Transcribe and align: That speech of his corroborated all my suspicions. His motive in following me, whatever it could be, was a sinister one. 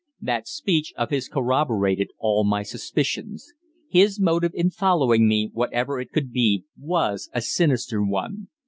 That 0.19 0.47
speech 0.47 0.93
of 0.97 1.11
his 1.11 1.27
corroborated 1.29 2.09
all 2.17 2.43
my 2.43 2.63
suspicions. 2.63 3.53
His 3.87 4.19
motive 4.19 4.49
in 4.55 4.71
following 4.71 5.27
me, 5.27 5.51
whatever 5.53 5.99
it 5.99 6.09
could 6.11 6.31
be, 6.33 6.63
was 6.75 7.29
a 7.33 7.41
sinister 7.43 8.03
one. 8.03 8.47